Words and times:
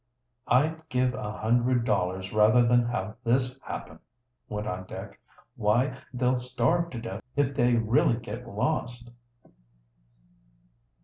"I'd 0.47 0.89
give 0.89 1.13
a 1.13 1.31
hundred 1.31 1.85
dollars 1.85 2.33
rather 2.33 2.63
than 2.65 2.87
have 2.87 3.17
this 3.23 3.59
happen," 3.61 3.99
went 4.49 4.65
on 4.65 4.87
Dick. 4.87 5.21
"Why, 5.55 5.95
they'll 6.11 6.37
starve 6.37 6.89
to 6.93 6.99
death 6.99 7.21
if 7.35 7.53
they 7.53 7.75
really 7.75 8.17
get 8.17 8.49
lost!" 8.49 9.11